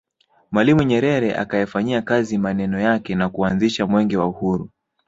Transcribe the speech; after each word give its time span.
Mwalimu 0.51 0.83
Nyerere 0.83 1.35
akayafanyia 1.35 2.01
kazi 2.01 2.37
maneno 2.37 2.79
yake 2.79 3.15
na 3.15 3.29
kuanzisha 3.29 3.87
Mwenge 3.87 4.17
wa 4.17 4.27
Uhuru 4.27 4.69